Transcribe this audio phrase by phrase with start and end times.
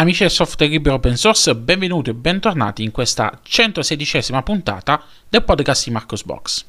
[0.00, 5.84] Amici del software libero open source, benvenuti e bentornati in questa 116esima puntata del podcast
[5.84, 6.64] di Marcos Box.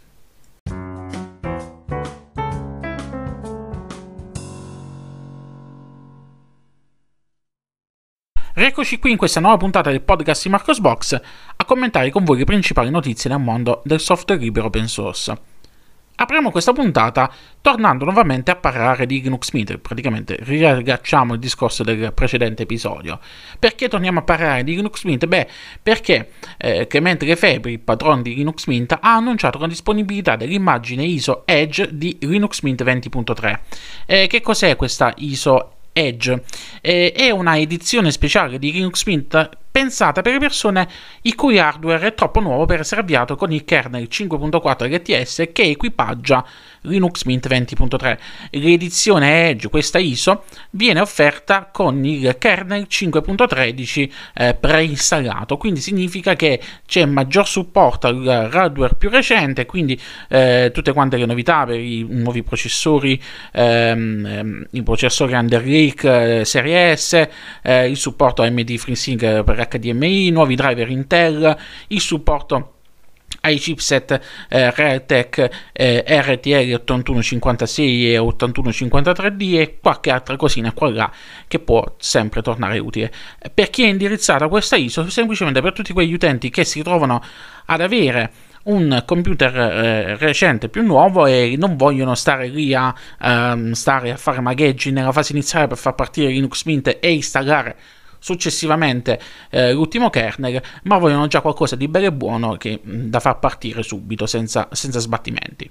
[8.53, 11.13] Rieccoci qui in questa nuova puntata del podcast di Marcos Box
[11.55, 15.50] a commentare con voi le principali notizie nel mondo del software libero open source.
[16.21, 22.13] Apriamo questa puntata tornando nuovamente a parlare di Linux Mint, praticamente riagganciamo il discorso del
[22.13, 23.19] precedente episodio.
[23.57, 25.25] Perché torniamo a parlare di Linux Mint?
[25.25, 25.47] Beh,
[25.81, 31.41] perché eh, Clemente Lefebvre, il padrone di Linux Mint, ha annunciato la disponibilità dell'immagine ISO
[31.47, 33.59] Edge di Linux Mint 20.3.
[34.05, 35.80] Eh, che cos'è questa ISO Edge?
[35.93, 40.87] Eh, è una edizione speciale di Linux Mint pensata per persone
[41.23, 45.63] i cui hardware è troppo nuovo per essere avviato con il kernel 5.4 LTS che
[45.63, 46.45] equipaggia
[46.81, 48.17] Linux Mint 20.3.
[48.51, 56.59] L'edizione Edge, questa ISO, viene offerta con il kernel 5.13 eh, preinstallato, quindi significa che
[56.85, 62.05] c'è maggior supporto al hardware più recente, quindi eh, tutte quante le novità per i
[62.09, 67.27] nuovi processori, ehm, ehm i processori Under Lake eh, Serie S,
[67.61, 71.57] eh, il supporto AMD FreeSync per HDMI, nuovi driver Intel,
[71.87, 72.75] il supporto
[73.41, 81.11] ai chipset eh, Realtek eh, RTL 8156 e 8153D e qualche altra cosina qua là
[81.47, 83.11] che può sempre tornare utile.
[83.53, 85.09] Per chi è indirizzata questa ISO?
[85.09, 87.21] Semplicemente per tutti quegli utenti che si trovano
[87.65, 88.31] ad avere
[88.63, 94.17] un computer eh, recente più nuovo e non vogliono stare lì a um, stare a
[94.17, 97.75] fare magheggi nella fase iniziale per far partire Linux Mint e installare
[98.21, 99.19] successivamente
[99.49, 103.81] eh, l'ultimo kernel, ma vogliono già qualcosa di bello e buono che, da far partire
[103.81, 105.69] subito senza, senza sbattimenti.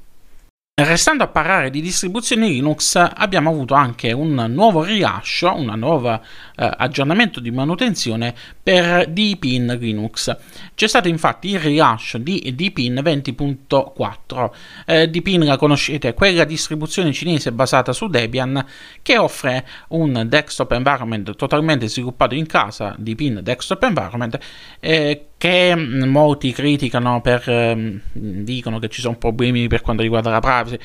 [0.83, 6.21] Restando a parlare di distribuzioni Linux, abbiamo avuto anche un nuovo rilascio, un nuovo eh,
[6.57, 10.35] aggiornamento di manutenzione per DPIN Linux.
[10.75, 14.51] C'è stato infatti il rilascio di DPIN 20.4.
[14.87, 18.65] Eh, DPIN la conoscete, quella distribuzione cinese basata su Debian
[19.03, 24.39] che offre un desktop environment totalmente sviluppato in casa, DPIN Desktop Environment,
[24.81, 30.39] eh, che molti criticano per eh, dicono che ci sono problemi per quanto riguarda la
[30.39, 30.79] privacy.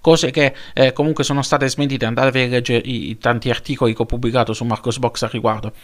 [0.00, 2.06] Cose che eh, comunque sono state smentite.
[2.06, 5.74] Andate a leggere i, i, tanti articoli che ho pubblicato su Marcosbox al riguardo.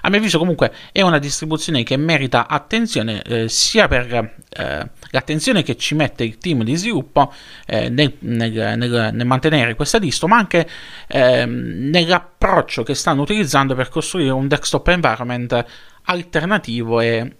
[0.00, 5.62] A mio avviso comunque è una distribuzione che merita attenzione eh, sia per eh, l'attenzione
[5.62, 7.34] che ci mette il team di sviluppo
[7.66, 10.66] eh, nel, nel, nel, nel, mantenere questa distro ma anche
[11.08, 15.64] ehm, nell'approccio che stanno utilizzando per costruire un desktop environment
[16.04, 17.36] alternativo e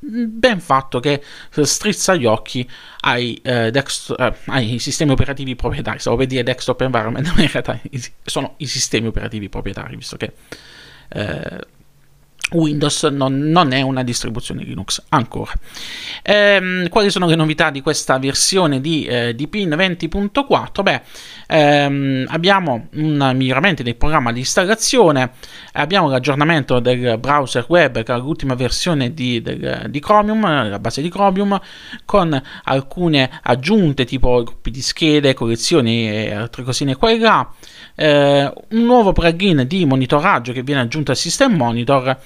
[0.00, 1.22] ben fatto che
[1.62, 2.68] strizza gli occhi
[3.00, 5.98] ai, eh, dext- eh, ai, sistemi operativi proprietari.
[5.98, 7.80] Stavo per dire desktop environment, ma in realtà
[8.24, 10.32] sono i sistemi operativi proprietari, visto che
[11.08, 11.66] eh,
[12.52, 15.52] Windows non, non, è una distribuzione Linux ancora.
[16.22, 20.82] Ehm, quali sono le novità di questa versione di, eh, di PIN 20.4?
[20.82, 21.02] Beh,
[21.46, 25.32] ehm, abbiamo un miglioramento del programma di installazione,
[25.72, 31.02] abbiamo l'aggiornamento del browser web che è l'ultima versione di, del, di Chromium, la base
[31.02, 31.60] di Chromium,
[32.04, 37.50] con alcune aggiunte tipo gruppi di schede, collezioni e altre cosine qua e là.
[38.00, 42.16] Eh, un nuovo plugin di monitoraggio che viene aggiunto al System Monitor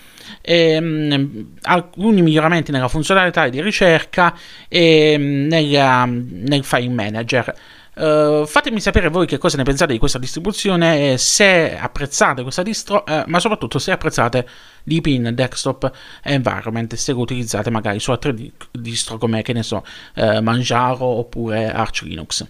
[0.43, 4.37] ehm, alcuni miglioramenti nella funzionalità di ricerca
[4.69, 7.55] e mm, nella, nel file manager.
[7.95, 13.05] Uh, fatemi sapere voi che cosa ne pensate di questa distribuzione, se apprezzate questa distro,
[13.07, 14.47] uh, ma soprattutto se apprezzate
[14.85, 15.91] l'IPIN Desktop
[16.23, 18.35] Environment, se lo utilizzate magari su altre
[18.73, 19.85] distro come, che ne so,
[20.17, 22.47] uh, Manjaro oppure Arch Linux.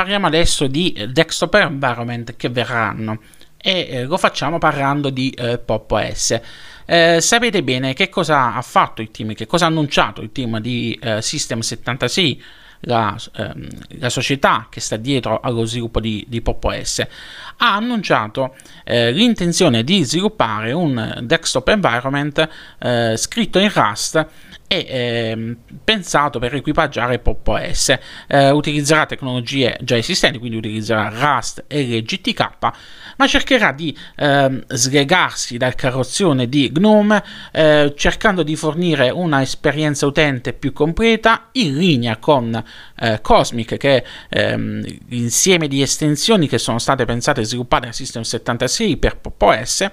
[0.00, 3.20] Parliamo adesso di desktop environment che verranno
[3.58, 6.40] e eh, lo facciamo parlando di eh, Pop OS.
[6.86, 10.58] Eh, sapete bene che cosa ha fatto il team, che cosa ha annunciato il team
[10.58, 12.42] di eh, System 76,
[12.84, 13.68] la, ehm,
[13.98, 17.06] la, società che sta dietro allo sviluppo di, di Pop OS,
[17.58, 22.48] ha annunciato eh, l'intenzione di sviluppare un desktop environment
[22.78, 24.26] eh, scritto in Rust
[24.70, 27.92] è eh, pensato per equipaggiare Pop OS.
[28.28, 32.48] Eh, utilizzerà tecnologie già esistenti, quindi utilizzerà Rust e GTK,
[33.16, 37.20] ma cercherà di eh, slegarsi dal carrozzone di GNOME,
[37.50, 42.62] eh, cercando di fornire una esperienza utente più completa in linea con
[43.00, 47.94] eh, Cosmic, che è ehm, l'insieme di estensioni che sono state pensate e sviluppate nel
[47.94, 49.90] System 76 per Pop OS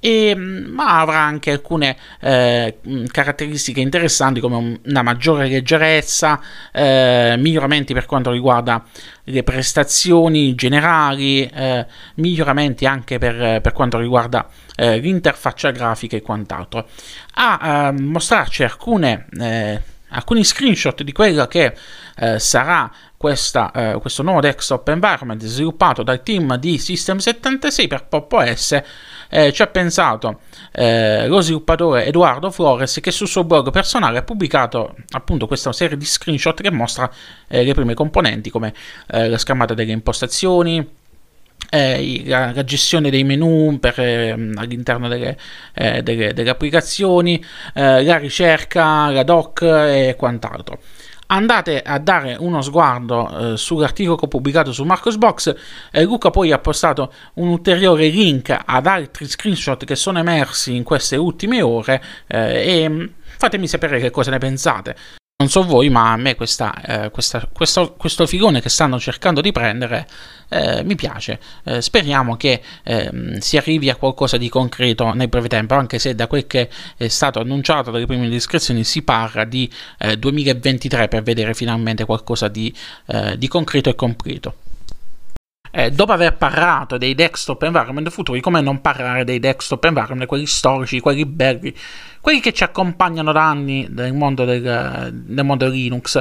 [0.00, 6.40] e, mm, ma avrà anche alcune eh, mm, caratteristiche interessanti come una maggiore leggerezza,
[6.72, 8.84] eh, miglioramenti per quanto riguarda
[9.24, 11.86] le prestazioni generali, eh,
[12.16, 16.88] miglioramenti anche per, per quanto riguarda eh, l'interfaccia grafica e quant'altro.
[17.34, 21.74] A eh, mostrarci alcune eh, alcuni screenshot di quello che
[22.16, 28.32] eh, sarà questa, eh, questo nuovo desktop environment sviluppato dal team di System76 per Pop
[28.32, 28.80] OS
[29.28, 30.40] eh, ci ha pensato
[30.72, 35.96] eh, lo sviluppatore Edoardo Flores che sul suo blog personale ha pubblicato appunto questa serie
[35.96, 37.10] di screenshot che mostra
[37.48, 38.72] eh, le prime componenti come
[39.08, 40.96] eh, la schermata delle impostazioni
[41.70, 45.36] eh, la, la, gestione dei menu per, eh, all'interno delle,
[45.74, 47.44] eh, delle, delle applicazioni,
[47.74, 50.78] eh, la ricerca, la doc e quant'altro.
[51.30, 55.54] Andate a dare uno sguardo eh, sull'articolo che ho pubblicato su Marcosbox.
[55.90, 60.84] Eh, Luca poi ha postato un ulteriore link ad altri screenshot che sono emersi in
[60.84, 63.04] queste ultime ore e mm,
[63.36, 64.96] fatemi sapere che cosa ne pensate.
[65.40, 69.40] Non so voi, ma a me questa, eh, questa, questo, questo, filone che stanno cercando
[69.40, 70.04] di prendere
[70.48, 71.38] eh, mi piace.
[71.62, 76.16] Eh, speriamo che ehm, si arrivi a qualcosa di concreto nel breve tempo, anche se
[76.16, 79.70] da quel che è stato annunciato dalle prime descrizioni si parla di
[80.18, 82.74] 2023 eh, per vedere finalmente qualcosa di,
[83.06, 84.54] eh, di concreto e completo.
[85.78, 90.44] Eh, dopo aver parlato dei desktop environment futuri, come non parlare dei desktop environment, quelli
[90.44, 91.72] storici, quelli belli,
[92.20, 96.20] quelli che ci accompagnano da anni nel mondo del, nel mondo Linux,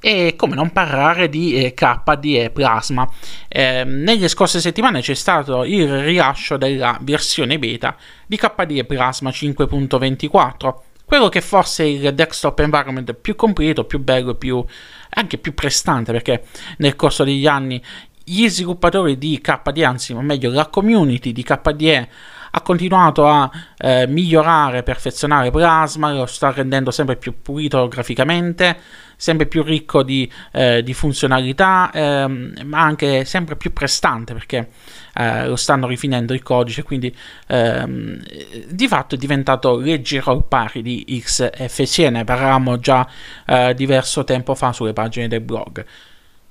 [0.00, 3.08] e come non parlare di eh, KDE Plasma.
[3.46, 7.94] Eh, nelle scorse settimane c'è stato il rilascio della versione beta
[8.26, 10.74] di KDE Plasma 5.24
[11.04, 14.64] quello che forse è il desktop environment più completo, più bello, più,
[15.10, 16.42] anche più prestante, perché
[16.78, 17.80] nel corso degli anni
[18.28, 22.08] gli sviluppatori di KDE, anzi, o meglio, la community di KDE
[22.50, 28.76] ha continuato a eh, migliorare, perfezionare Plasma, lo sta rendendo sempre più pulito graficamente,
[29.14, 34.70] sempre più ricco di, eh, di funzionalità, ehm, ma anche sempre più prestante perché
[35.14, 37.14] eh, lo stanno rifinendo il codice, quindi
[37.46, 38.22] ehm,
[38.70, 43.06] di fatto è diventato leggero al pari di XFC, ne parlavamo già
[43.46, 45.84] eh, diverso tempo fa sulle pagine del blog.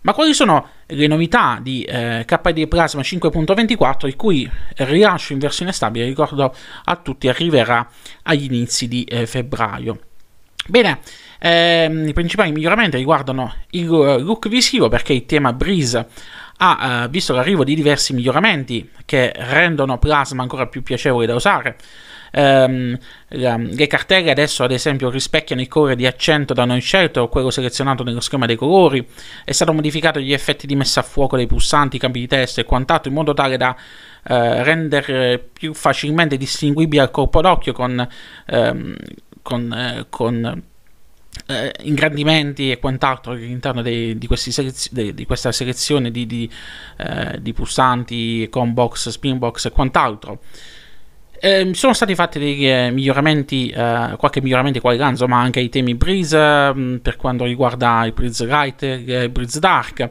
[0.06, 5.72] Ma quali sono le novità di eh, KDE Plasma 5.24, il cui rilascio in versione
[5.72, 6.54] stabile, ricordo
[6.84, 7.90] a tutti, arriverà
[8.22, 10.00] agli inizi di eh, febbraio?
[10.68, 11.00] Bene,
[11.40, 16.08] ehm, i principali miglioramenti riguardano il look visivo perché il tema Breeze
[16.58, 21.78] ha eh, visto l'arrivo di diversi miglioramenti che rendono Plasma ancora più piacevole da usare
[22.36, 22.98] ehm,
[23.30, 27.50] le cartelle adesso ad esempio rispecchiano il colore di accento da noi scelto o quello
[27.50, 29.08] selezionato nello schema dei colori,
[29.46, 32.66] è stato modificato gli effetti di messa a fuoco dei pulsanti, cambi di testo e
[32.66, 33.76] quant'altro in modo tale da
[34.28, 38.08] eh, rendere più facilmente distinguibile al corpo d'occhio con,
[38.48, 38.96] ehm,
[39.42, 40.64] con, eh, con
[41.48, 46.50] eh, ingrandimenti e quant'altro all'interno dei, di, selezio- dei, di, questa selezione di, di,
[46.98, 50.42] eh, di pulsanti, combox, spinbox e quant'altro.
[51.40, 55.70] Eh, sono stati fatti dei eh, miglioramenti, eh, qualche miglioramento quali ganzo, ma anche ai
[55.70, 60.10] temi Breeze mm, per quanto riguarda il Breeze Light e il Breeze Dark.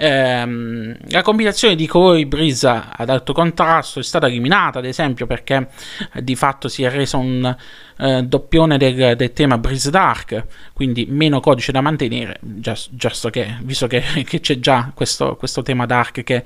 [0.00, 5.66] Ehm, la combinazione di colori Breeze ad alto contrasto è stata eliminata, ad esempio, perché
[6.14, 7.56] eh, di fatto si è reso un
[7.98, 13.56] eh, doppione del, del, tema Breeze Dark, quindi meno codice da mantenere, just, just che,
[13.62, 16.44] visto che, che c'è già questo, questo, tema Dark che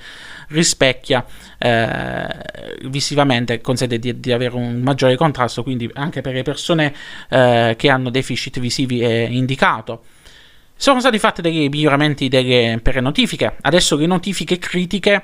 [0.48, 1.22] rispecchia
[1.58, 2.26] eh,
[2.84, 6.94] visivamente, consente di, di, avere un maggiore contrasto, quindi anche per le persone
[7.28, 10.04] eh, che hanno deficit visivi è indicato.
[10.82, 13.54] Sono stati fatti dei miglioramenti delle, per le notifiche.
[13.60, 15.22] Adesso le notifiche critiche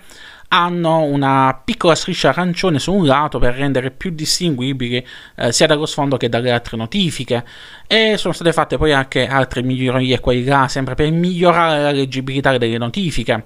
[0.50, 5.84] hanno una piccola striscia arancione su un lato per rendere più distinguibili eh, sia dallo
[5.84, 7.44] sfondo che dalle altre notifiche.
[7.88, 12.56] E sono state fatte poi anche altre migliorie qua là sempre per migliorare la leggibilità
[12.56, 13.44] delle notifiche.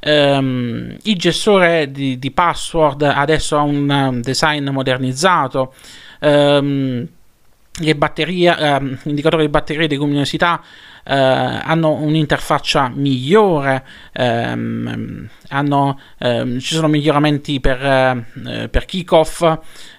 [0.00, 5.72] Um, il gestore di, di, password adesso ha un design modernizzato.
[6.20, 7.08] Um,
[7.78, 10.62] le batterie, um, l'indicatori di batteria e di luminosità
[11.04, 13.82] eh, hanno un'interfaccia migliore,
[14.12, 19.42] ehm, hanno, ehm, ci sono miglioramenti per, eh, per kickoff,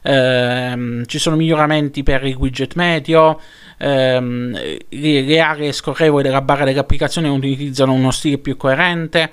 [0.04, 3.40] ehm, ci sono miglioramenti per il widget medio,
[3.78, 4.52] ehm,
[4.90, 9.32] le, le, aree scorrevoli della barra dell'applicazione utilizzano uno stile più coerente.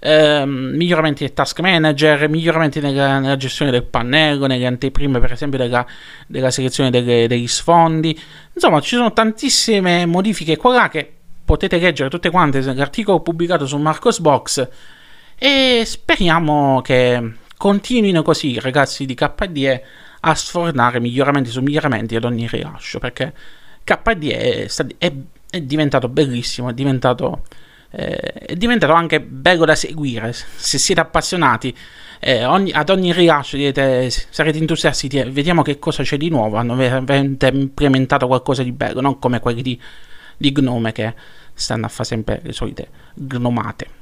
[0.00, 5.58] Uh, miglioramenti del task manager, miglioramenti nella, nella, gestione del pannello, nelle anteprime per esempio
[5.58, 5.84] della,
[6.28, 8.16] della selezione delle, degli sfondi.
[8.54, 11.12] Insomma, ci sono tantissime modifiche qua là che
[11.44, 14.68] potete leggere tutte quante nell'articolo pubblicato su Marcosbox
[15.36, 19.84] e speriamo che continuino così i ragazzi di KDE
[20.20, 23.32] a sfornare miglioramenti su miglioramenti ad ogni rilascio, perché
[23.84, 24.66] KD è,
[24.98, 25.12] è,
[25.50, 27.44] è diventato bellissimo, è diventato,
[27.90, 30.32] eh, è diventato, anche bello da seguire.
[30.32, 31.74] Se siete appassionati,
[32.20, 36.56] eh, ogni, ad ogni rilascio direte, sarete entusiasti, vediamo che cosa c'è di nuovo.
[36.56, 39.80] Hanno veramente implementato qualcosa di bello, non come quelli di,
[40.36, 41.14] di Gnome che
[41.54, 43.97] stanno a fare sempre le solite gnomate.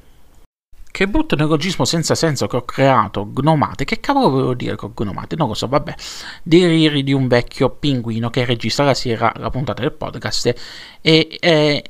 [0.96, 3.84] Che brutto neologismo senza senso che ho creato, gnomate.
[3.84, 5.36] Che cavolo volevo dire con gnomate?
[5.36, 5.94] Non lo so, vabbè.
[6.42, 10.54] Deliri di un vecchio pinguino che registra la sera la puntata del podcast
[11.02, 11.84] e, e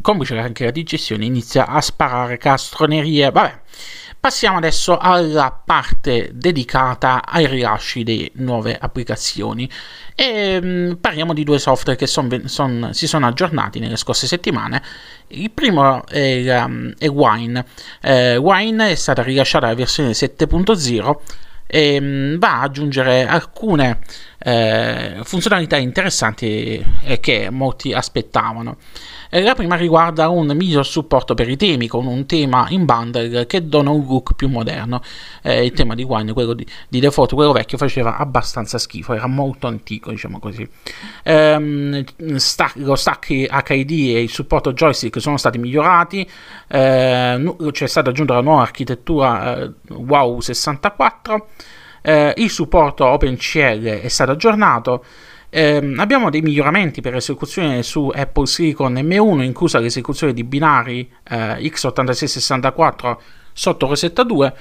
[0.00, 3.30] complice anche la digestione, inizia a sparare castronerie.
[3.30, 3.60] Vabbè.
[4.18, 9.70] Passiamo adesso alla parte dedicata ai rilasci di nuove applicazioni
[10.16, 14.82] e um, parliamo di due software che son, son, si sono aggiornati nelle scorse settimane.
[15.28, 17.64] Il primo è, um, è Wine.
[18.00, 21.14] Eh, Wine è stata rilasciata la versione 7.0
[21.66, 24.00] e um, va ad aggiungere alcune
[24.38, 28.76] eh, funzionalità interessanti eh, che molti aspettavano.
[29.30, 33.46] Eh, la prima riguarda un miglior supporto per i temi, con un tema in bundle
[33.46, 35.02] che dona un look più moderno.
[35.42, 39.26] Eh, il tema di Wine, quello di, di, default, quello vecchio, faceva abbastanza schifo, era
[39.26, 40.68] molto antico, diciamo così.
[41.24, 42.04] Ehm,
[42.36, 46.28] sta, lo stack HID e il supporto joystick sono stati migliorati,
[46.68, 51.48] eh, c'è stata aggiunta la nuova architettura WOW 64.
[52.08, 55.04] Eh, il supporto OpenCL è stato aggiornato.
[55.50, 61.56] Eh, abbiamo dei miglioramenti per l'esecuzione su Apple Silicon M1, inclusa l'esecuzione di binari eh,
[61.56, 63.16] x8664
[63.52, 64.54] sotto Rosetta 2,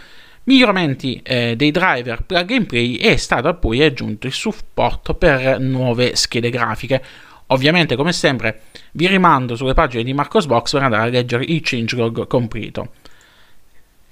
[0.46, 5.60] miglioramenti eh, dei driver plug and play e è stato poi aggiunto il supporto per
[5.60, 7.04] nuove schede grafiche.
[7.48, 8.62] Ovviamente, come sempre,
[8.94, 12.90] vi rimando sulle pagine di Marcosbox per andare a leggere il changelog completo.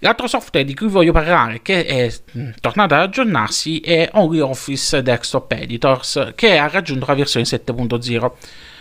[0.03, 5.53] L'altro software di cui voglio parlare, che è mm, tornato ad aggiornarsi, è OnlyOffice Desktop
[5.53, 8.31] Editors, che ha raggiunto la versione 7.0.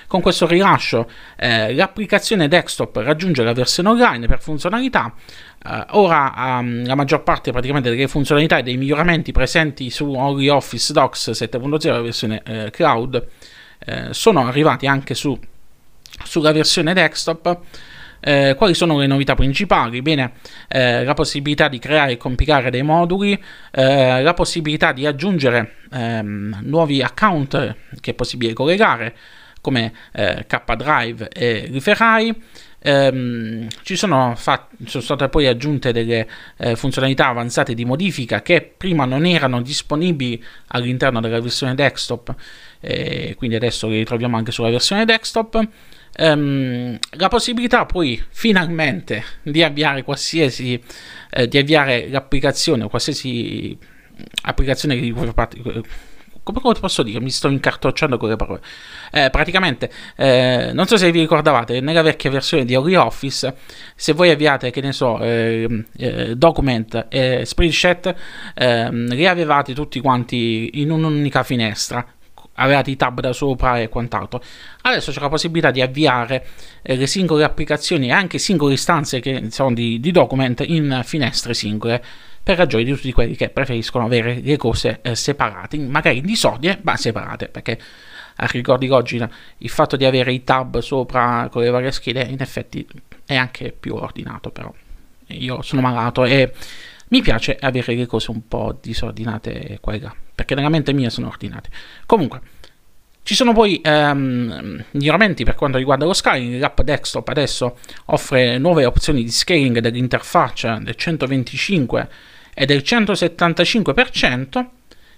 [0.08, 5.14] Con questo rilascio eh, l'applicazione desktop raggiunge la versione online per funzionalità.
[5.64, 10.92] Eh, ora um, la maggior parte praticamente delle funzionalità e dei miglioramenti presenti su OnlyOffice
[10.92, 13.24] Docs 7.0, la versione eh, cloud,
[13.78, 15.38] eh, sono arrivati anche su,
[16.24, 17.60] sulla versione desktop.
[18.24, 20.00] Eh, quali sono le novità principali?
[20.00, 20.34] Bene,
[20.68, 23.32] eh, la possibilità di creare e compilare dei moduli,
[23.72, 29.16] eh, la possibilità di aggiungere ehm, nuovi account che è possibile collegare,
[29.60, 32.42] come eh, K-Drive e Riferai.
[32.84, 36.26] Um, ci sono, fat- sono, state poi aggiunte delle
[36.56, 42.34] eh, funzionalità avanzate di modifica che prima non erano disponibili all'interno della versione desktop,
[42.80, 45.64] eh, quindi adesso le ritroviamo anche sulla versione desktop
[46.18, 50.82] um, la possibilità poi finalmente di avviare qualsiasi
[51.30, 53.76] eh, di avviare l'applicazione o qualsiasi
[54.42, 55.32] applicazione di cui
[56.42, 57.20] come, come posso dire?
[57.20, 58.60] Mi sto incartocciando con le parole.
[59.12, 63.56] Eh, praticamente, eh, non so se vi ricordavate, nella vecchia versione di OpenOffice,
[63.94, 68.14] se voi avviate, che ne so, eh, eh document e spreadsheet,
[68.54, 72.04] ehm, li avevate tutti quanti in un'unica finestra
[72.62, 74.42] avevate i tab da sopra e quant'altro.
[74.82, 76.46] Adesso c'è la possibilità di avviare
[76.82, 81.54] eh, le singole applicazioni e anche singole istanze che sono di, di, document in finestre
[81.54, 82.02] singole
[82.42, 86.80] per ragioni di tutti quelli che preferiscono avere le cose eh, separate, magari in disordine
[86.82, 87.78] ma separate, perché
[88.36, 89.22] a ricordi oggi
[89.58, 92.86] il fatto di avere i tab sopra con le varie schede in effetti
[93.26, 94.72] è anche più ordinato, però
[95.28, 96.52] io sono malato e
[97.12, 101.10] mi piace avere le cose un po' disordinate qua e là, perché nella mente mia
[101.10, 101.68] sono ordinate.
[102.06, 102.40] Comunque,
[103.22, 106.58] ci sono poi um, miglioramenti per quanto riguarda lo scaling.
[106.58, 107.76] L'app desktop adesso
[108.06, 112.08] offre nuove opzioni di scaling dell'interfaccia del 125
[112.54, 114.66] e del 175%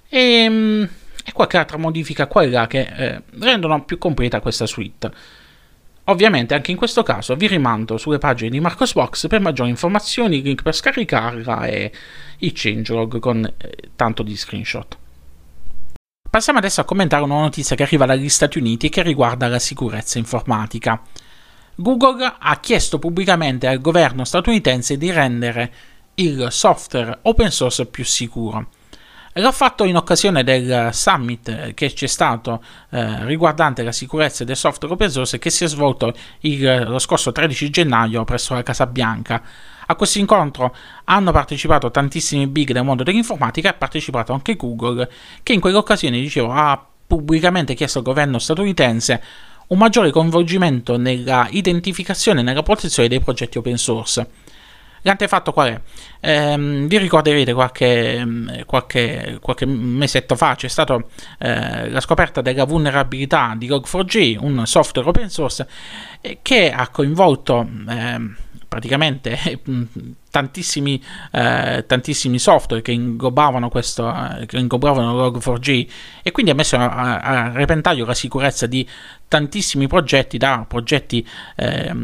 [0.09, 0.89] e, um,
[1.25, 5.11] e qualche altra modifica qua e là che eh, rendono più completa questa suite.
[6.05, 10.63] Ovviamente anche in questo caso vi rimando sulle pagine di Marcosbox per maggiori informazioni, link
[10.63, 11.93] per scaricarla e
[12.39, 14.99] il changelog con eh, tanto di screenshot.
[16.29, 19.59] Passiamo adesso a commentare una notizia che arriva dagli Stati Uniti e che riguarda la
[19.59, 21.01] sicurezza informatica.
[21.77, 25.73] Google ha chiesto pubblicamente al governo statunitense di rendere
[26.17, 28.69] il software open source più sicuro.
[29.37, 34.95] L'ho fatto in occasione del summit che c'è stato eh, riguardante la sicurezza del software
[34.95, 39.43] open source che si è svolto il, lo scorso 13 gennaio presso la Casa Bianca.
[39.87, 40.73] A questo incontro
[41.07, 45.11] hanno partecipato tantissimi big del mondo dell'informatica e ha partecipato anche Google,
[45.43, 49.23] che in quell'occasione, dicevo, ha pubblicamente chiesto al governo statunitense
[49.67, 54.44] un maggiore coinvolgimento nella identificazione e nella protezione dei progetti open source.
[55.07, 55.81] L'antefatto qual è?
[56.21, 60.97] Eh, vi ricorderete qualche, qualche, qualche, mesetto fa c'è stata
[61.39, 65.69] eh, la scoperta della vulnerabilità di Log4j, un software open source
[66.23, 68.37] eh, che ha coinvolto ehm,
[68.75, 69.39] praticamente
[70.31, 71.01] tantissimi,
[71.31, 75.87] eh, tantissimi software che inglobavano, questo, eh, che inglobavano Log4j
[76.25, 78.87] e quindi ha messo a, a, repentaglio la sicurezza di
[79.29, 81.95] tantissimi progetti, da progetti eh,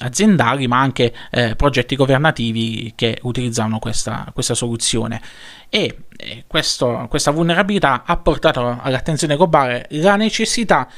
[0.00, 5.22] aziendali ma anche eh, progetti governativi che utilizzavano questa, questa soluzione.
[5.70, 5.96] E
[6.46, 10.88] questo, questa vulnerabilità ha portato all'attenzione globale la necessità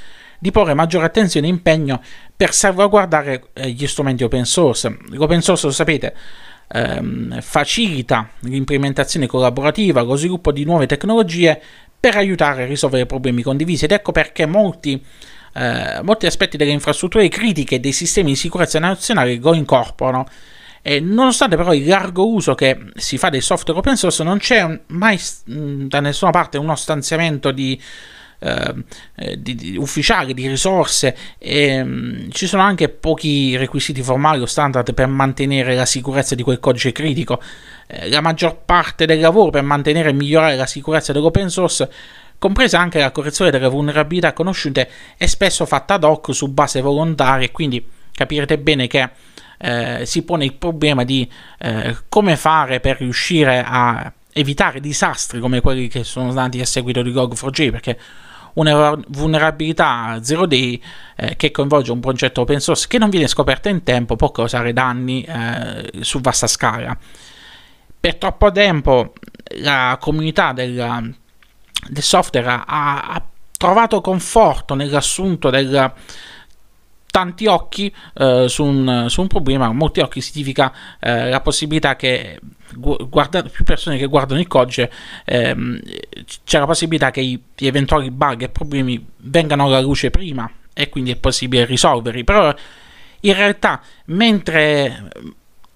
[0.40, 2.00] di porre maggiore attenzione e impegno
[2.40, 4.96] per salvaguardare eh, gli strumenti open source.
[5.10, 6.14] L'open source, lo sapete,
[6.68, 11.60] ehm, facilita l'implementazione collaborativa, lo sviluppo di nuove tecnologie
[12.00, 15.04] per aiutare a risolvere problemi condivisi ed ecco perché molti,
[15.52, 20.26] eh, molti aspetti delle infrastrutture critiche dei sistemi di sicurezza nazionali lo incorporano.
[20.80, 24.80] E nonostante però il largo uso che si fa dei software open source, non c'è
[24.86, 27.78] mai mh, da nessuna parte uno stanziamento di
[28.40, 31.16] eh, di, di ufficiali, di risorse.
[31.38, 36.34] E, mh, mm, ci sono anche pochi requisiti formali o standard per mantenere la sicurezza
[36.34, 37.40] di quel codice critico.
[37.86, 41.90] Eh, la maggior parte del lavoro per mantenere e migliorare la sicurezza dell'open source
[42.38, 47.46] compresa anche la correzione delle vulnerabilità conosciute, è spesso fatta ad hoc su base volontaria
[47.46, 49.10] e quindi capirete bene che
[49.58, 55.60] eh, si pone il problema di eh, come fare per riuscire a evitare disastri come
[55.60, 57.98] quelli che sono stati a seguito di Log4j, perché
[58.54, 60.80] una vulnerabilità 0D
[61.16, 64.72] eh, che coinvolge un progetto open source che non viene scoperta in tempo può causare
[64.72, 66.96] danni eh, su vasta scala.
[68.00, 69.12] Per troppo tempo
[69.58, 71.14] la comunità del,
[71.88, 73.24] del software ha, ha,
[73.56, 75.92] trovato conforto nell'assunto del
[77.10, 82.38] tanti occhi eh, su, un, su, un, problema, molti occhi significa eh, la possibilità che
[82.74, 84.90] guarda, più persone che guardano il codice
[85.24, 85.80] ehm,
[86.44, 90.88] c'è la possibilità che i, gli eventuali bug e problemi vengano alla luce prima e
[90.88, 92.54] quindi è possibile risolverli però
[93.22, 95.10] in realtà mentre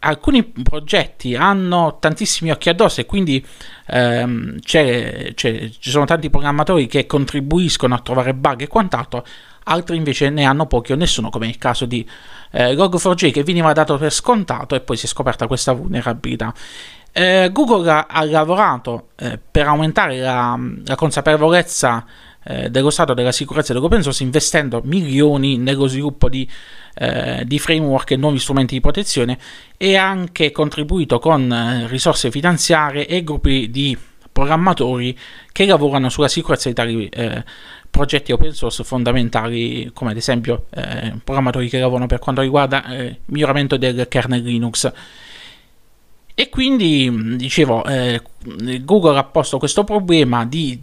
[0.04, 3.44] alcuni progetti hanno tantissimi occhi addosso e quindi
[3.86, 9.24] ehm, c'è, c'è, ci sono tanti programmatori che contribuiscono a trovare bug e quant'altro
[9.64, 12.06] altri invece ne hanno pochi o nessuno, come il caso di
[12.50, 16.54] eh, Log4j che veniva dato per scontato e poi si è scoperta questa vulnerabilità.
[17.12, 22.04] Eh, Google ha, ha lavorato eh, per aumentare la, la consapevolezza
[22.44, 26.48] eh, dello stato della sicurezza dell'open source investendo milioni nello sviluppo di,
[26.94, 29.38] eh, di, framework e nuovi strumenti di protezione
[29.76, 33.96] e ha anche contribuito con eh, risorse finanziarie e gruppi di
[34.30, 35.16] programmatori
[35.52, 37.44] che lavorano sulla sicurezza di tali eh,
[37.94, 43.04] progetti open source fondamentali, come ad esempio eh, programmatori che lavorano per quanto riguarda eh,
[43.04, 44.92] il miglioramento del kernel Linux.
[46.34, 48.20] E quindi, dicevo, eh,
[48.80, 50.82] Google ha posto questo problema di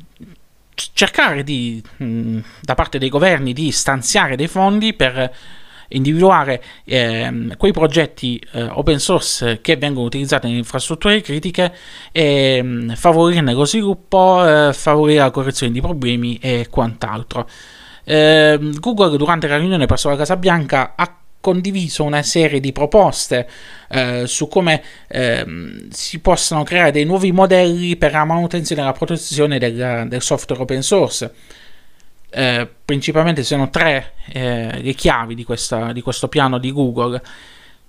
[0.93, 5.34] cercare di, mh, da parte dei governi di stanziare dei fondi per
[5.91, 11.73] individuare eh, quei progetti eh, open source che vengono utilizzati in infrastrutture critiche
[12.12, 17.47] e mh, mm, favorirne lo sviluppo, eh, favorire la correzione di problemi e quant'altro.
[18.04, 23.49] Ehm, Google durante la riunione presso la Casa Bianca ha condiviso una serie di proposte
[23.89, 25.45] eh, su come eh,
[25.89, 30.62] si possano creare dei nuovi modelli per la manutenzione e la protezione del, del software
[30.62, 31.34] open source.
[32.34, 37.22] Eh, principalmente sono tre eh, le chiavi di, questa, di questo piano di Google.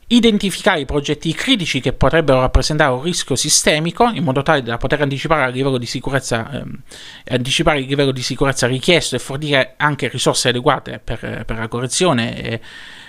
[0.08, 5.00] Identificare i progetti critici che potrebbero rappresentare un rischio sistemico in modo tale da poter
[5.00, 6.82] anticipare il livello di sicurezza, ehm,
[7.28, 12.42] anticipare il livello di sicurezza richiesto e fornire anche risorse adeguate per, per la correzione
[12.42, 12.60] e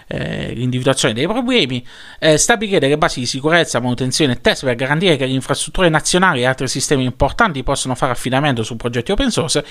[0.08, 1.86] eh, l'individuazione dei problemi,
[2.20, 6.42] eh, stabilire delle basi di sicurezza, manutenzione e test per garantire che le infrastrutture nazionali
[6.42, 9.66] e altri sistemi importanti possano fare affidamento su progetti open source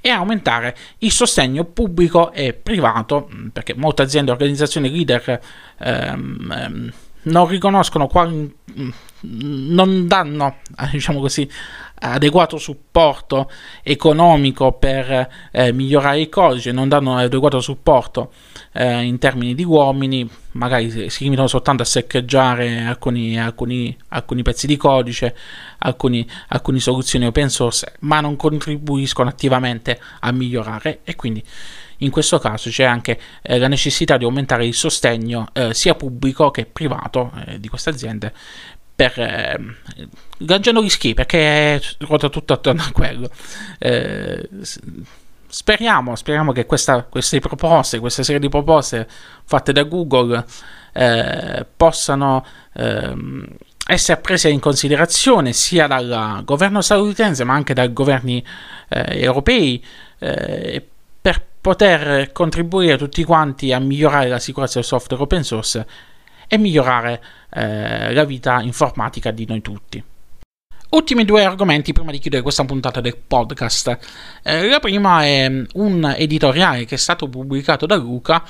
[0.00, 5.40] e aumentare il sostegno pubblico e privato, mm, perché molte aziende e organizzazioni leader
[5.78, 10.58] ehm, ehm, non riconoscono quali, mm, non danno,
[10.90, 11.48] diciamo così,
[11.98, 13.50] adeguato supporto
[13.82, 18.32] economico per eh, migliorare il codice, non danno adeguato supporto
[18.72, 24.66] eh, in termini di uomini, magari si limitano soltanto a seccheggiare alcuni, alcuni, alcuni pezzi
[24.66, 25.34] di codice,
[25.78, 31.42] alcuni, alcune soluzioni open source, ma non contribuiscono attivamente a migliorare e quindi
[32.00, 36.50] in questo caso c'è anche eh, la necessità di aumentare il sostegno eh, sia pubblico
[36.50, 38.34] che privato eh, di queste aziende
[38.96, 39.60] per eh,
[40.38, 43.30] lanciando rischi perché ruota tutto attorno a quello.
[43.78, 44.48] Eh,
[45.46, 49.06] speriamo, speriamo che questa, queste proposte, questa serie di proposte
[49.44, 50.44] fatte da Google
[50.92, 53.46] eh, possano ehm,
[53.86, 58.44] essere prese in considerazione sia dal governo statunitense ma anche dai governi
[58.88, 59.84] eh, europei
[60.18, 60.84] eh,
[61.20, 65.86] per poter contribuire tutti quanti a migliorare la sicurezza del software open source
[66.48, 70.02] e migliorare eh, la vita informatica di noi tutti.
[70.88, 73.98] Ultimi due argomenti prima di chiudere questa puntata del podcast.
[74.42, 78.42] Eh, la prima è un editoriale che è stato pubblicato da Luca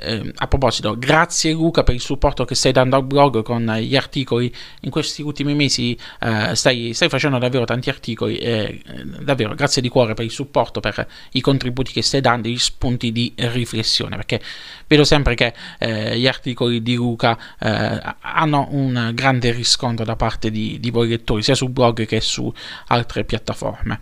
[0.00, 3.96] eh, a proposito, grazie Luca per il supporto che stai dando al blog con gli
[3.96, 4.52] articoli.
[4.82, 8.80] In questi ultimi mesi eh, stai, stai, facendo davvero tanti articoli eh,
[9.20, 13.10] davvero grazie di cuore per il supporto, per i contributi che stai dando, gli spunti
[13.10, 14.40] di riflessione, perché
[14.86, 20.50] vedo sempre che eh, gli articoli di Luca eh, hanno un grande riscontro da parte
[20.50, 22.52] di, di voi lettori, sia sul blog che su
[22.86, 23.98] altre piattaforme.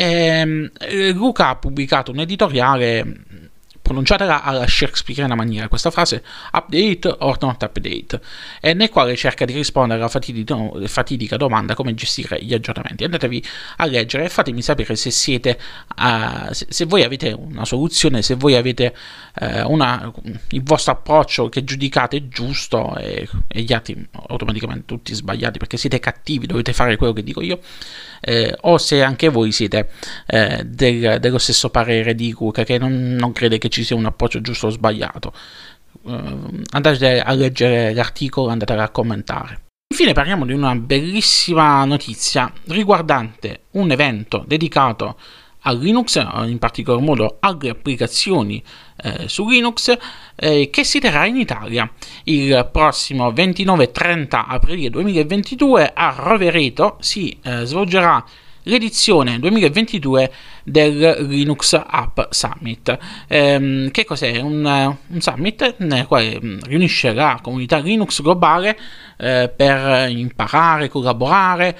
[0.00, 0.70] Ehm,
[1.12, 3.24] Luca ha pubblicato un editoriale
[3.88, 5.68] pronunciatela alla shakespeariana maniera.
[5.68, 6.22] Questa frase
[6.52, 8.20] update or not update,
[8.60, 13.04] e nel quale cerca di rispondere alla fatidica, domanda come gestire gli aggiornamenti.
[13.04, 13.42] Andatevi
[13.78, 15.58] a leggere e fatemi sapere se siete,
[15.96, 18.94] uh, se, se, voi avete una soluzione, se voi avete
[19.40, 20.12] uh, una,
[20.50, 25.98] il vostro approccio che giudicate giusto e, e, gli altri automaticamente tutti sbagliati perché siete
[25.98, 27.58] cattivi, dovete fare quello che dico io,
[28.20, 29.90] eh, o se anche voi siete
[30.26, 34.06] eh, del, dello stesso parere di Kuka che non, non crede che ci sia un
[34.06, 35.32] approccio giusto o sbagliato.
[36.02, 39.66] Uh, andate a leggere l'articolo, andate a commentare.
[39.90, 45.18] Infine parliamo di una bellissima notizia riguardante un evento dedicato
[45.62, 46.16] a Linux,
[46.46, 48.62] in particolar modo alle applicazioni
[49.02, 49.96] eh, su Linux,
[50.36, 51.90] eh, che si terrà in Italia
[52.24, 56.96] il prossimo 29-30 aprile 2022 a Rovereto.
[57.00, 58.24] Si eh, svolgerà
[58.68, 62.98] l'edizione 2022 del Linux App Summit.
[63.26, 64.38] Ehm, che cos'è?
[64.40, 68.78] Un, un, summit nel quale mm, riunisce la comunità Linux globale
[69.16, 71.76] eh, per imparare, collaborare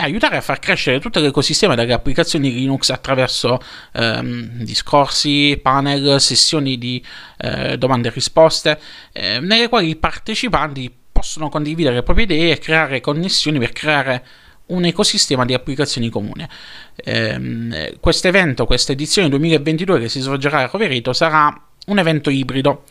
[0.00, 3.60] aiutare a far crescere tutto l'ecosistema delle applicazioni Linux attraverso
[3.92, 7.04] ehm, discorsi, panel, sessioni di
[7.38, 8.80] eh, domande e risposte,
[9.12, 14.24] eh, nelle quali i partecipanti possono condividere le proprie idee e creare connessioni per creare
[14.66, 16.48] un ecosistema di applicazioni comune.
[16.96, 21.54] Eh, questo evento, questa edizione 2022 che si svolgerà a Rovereto sarà
[21.86, 22.84] un evento ibrido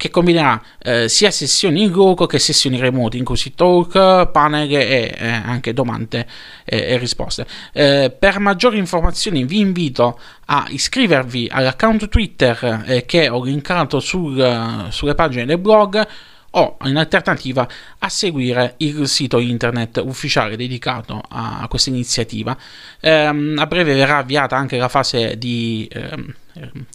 [0.00, 5.14] che combinerà eh, sia sessioni in loco che sessioni remote, in cui talk, panel e
[5.14, 6.26] eh, anche domande
[6.64, 7.46] e risposte.
[7.74, 14.86] Eh, per maggiori informazioni vi invito a iscrivervi all'account Twitter eh, che ho linkato sul,
[14.88, 16.08] sulle pagine del blog
[16.52, 22.56] o in alternativa a seguire il sito internet ufficiale dedicato a questa iniziativa.
[23.00, 26.34] Ehm, a breve verrà avviata anche la fase di ehm,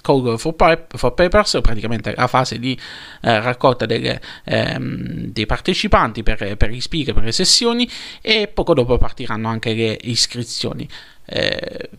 [0.02, 0.54] Call for,
[0.88, 2.78] for, Papers, praticamente la fase di
[3.22, 7.90] eh, raccolta delle, ehm, dei partecipanti per, per gli speaker, per le sessioni
[8.22, 10.88] e poco dopo partiranno anche le iscrizioni.
[11.26, 11.90] Eh,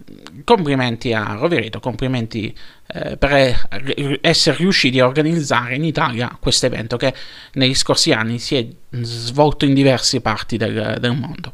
[0.44, 7.12] complimenti a Rovereto, complimenti eh, per essere riusciti a organizzare in Italia questo evento che
[7.54, 8.66] negli scorsi anni si è
[9.02, 11.52] svolto in diverse parti del, del mondo.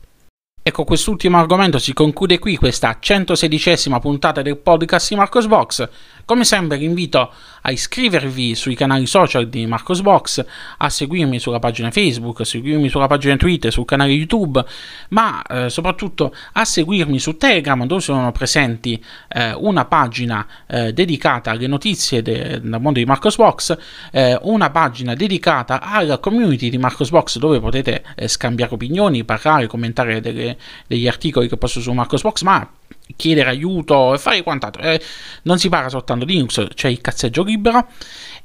[0.64, 5.88] Ecco, quest'ultimo argomento si conclude qui questa 116esima puntata del podcast di Marcos Box.
[6.25, 10.44] Come sempre vi invito a iscrivervi sui canali social di Marcos Box,
[10.79, 14.64] a seguirmi sulla pagina Facebook, a seguirmi sulla pagina Twitter, sul canale YouTube,
[15.09, 21.51] ma eh, soprattutto a seguirmi su Telegram dove sono presenti eh, una pagina eh, dedicata
[21.51, 23.77] alle notizie de- del mondo di Marcos Box,
[24.12, 29.66] eh, una pagina dedicata alla community di Marcos Box dove potete eh, scambiare opinioni, parlare,
[29.66, 30.51] commentare delle
[30.86, 32.68] degli articoli che posto su Marcosbox, ma
[33.16, 34.82] chiedere aiuto e fare quant'altro.
[34.82, 35.00] Eh,
[35.42, 37.86] non si parla soltanto di Linux, c'è il cazzeggio libero.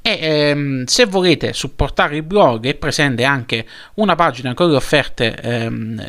[0.00, 5.34] E ehm, se volete supportare il blog è presente anche una pagina con le offerte,
[5.34, 6.02] ehm,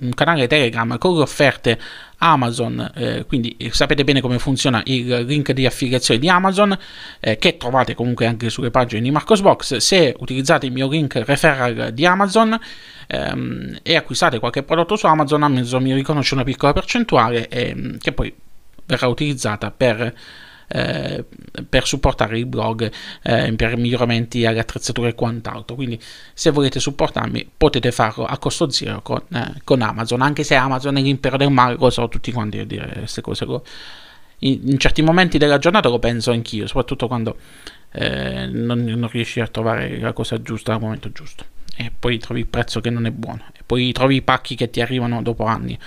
[0.00, 1.78] un canale Telegram con le offerte
[2.18, 6.76] Amazon, eh, quindi sapete bene come funziona il link di affiliazione di Amazon
[7.20, 9.76] eh, che trovate comunque anche sulle pagine di Marcosbox.
[9.76, 12.58] Se utilizzate il mio link referral di Amazon
[13.06, 18.12] ehm, e acquistate qualche prodotto su Amazon, Amazon mi riconosce una piccola percentuale eh, che
[18.12, 18.34] poi
[18.86, 20.14] verrà utilizzata per
[20.68, 21.24] eh,
[21.68, 22.90] per supportare il blog
[23.22, 25.76] eh, per miglioramenti alle attrezzature e quant'altro.
[25.76, 26.00] Quindi,
[26.34, 30.22] se volete supportarmi, potete farlo a costo zero con, eh, con Amazon.
[30.22, 33.44] Anche se Amazon è l'impero del male, lo so tutti quanti a dire queste cose.
[34.40, 37.36] In, in, certi momenti della giornata lo penso anch'io, soprattutto quando
[37.92, 42.40] eh, non, non riesci a trovare la cosa giusta al momento giusto e poi trovi
[42.40, 45.44] il prezzo che non è buono e poi trovi i pacchi che ti arrivano dopo
[45.44, 45.78] anni.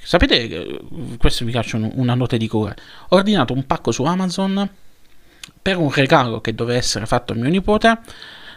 [0.00, 0.80] Sapete,
[1.18, 2.76] questo vi faccio una nota di cuore.
[3.08, 4.68] Ho ordinato un pacco su Amazon
[5.60, 7.98] per un regalo che doveva essere fatto a mio nipote.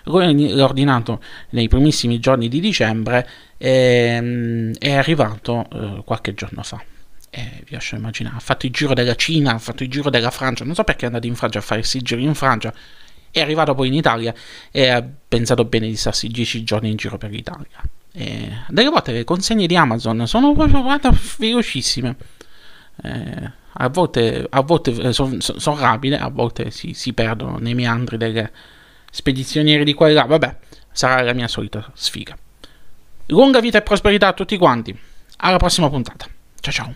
[0.04, 1.21] l'ho ordinato
[1.52, 6.84] nei primissimi giorni di dicembre e mm, è arrivato eh, qualche giorno fa.
[7.30, 10.32] E vi lascio immaginare, ha fatto il giro della Cina, ha fatto il giro della
[10.32, 12.74] Francia, non so perché è andato in Francia a fare il giro in Francia,
[13.36, 14.34] è arrivato poi in Italia
[14.71, 17.82] e ha pensato bene di starsi 10 giorni in giro per l'Italia.
[18.13, 20.82] E delle volte le consegne di Amazon sono proprio
[21.38, 22.15] velocissime.
[23.04, 27.74] Eh, a volte, volte sono eh, son, son rapide, a volte si, si, perdono nei
[27.74, 28.52] meandri delle
[29.12, 30.24] spedizioniere di qua e là.
[30.24, 30.56] Vabbè,
[30.93, 32.38] sarà la mia solita sfiga.
[33.28, 34.98] Lunga vita e prosperità a tutti quanti.
[35.39, 36.26] Alla prossima puntata.
[36.62, 36.95] Ciao ciao.